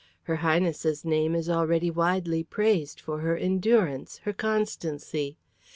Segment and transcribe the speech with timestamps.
[0.23, 5.37] Her Highness's name is already widely praised for her endurance, her constancy.